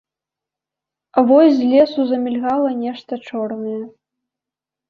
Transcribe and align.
Вось 1.27 1.53
з 1.59 1.67
лесу 1.73 2.07
замільгала 2.13 2.69
нешта 2.81 3.13
чорнае. 3.29 3.79